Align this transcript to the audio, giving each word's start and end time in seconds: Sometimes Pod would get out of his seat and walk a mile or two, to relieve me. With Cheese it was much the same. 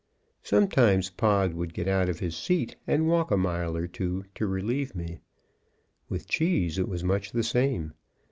Sometimes 0.41 1.11
Pod 1.11 1.53
would 1.53 1.75
get 1.75 1.87
out 1.87 2.09
of 2.09 2.17
his 2.17 2.35
seat 2.35 2.75
and 2.87 3.07
walk 3.07 3.29
a 3.29 3.37
mile 3.37 3.77
or 3.77 3.85
two, 3.85 4.25
to 4.33 4.47
relieve 4.47 4.95
me. 4.95 5.19
With 6.09 6.27
Cheese 6.27 6.79
it 6.79 6.89
was 6.89 7.03
much 7.03 7.31
the 7.31 7.43
same. 7.43 7.93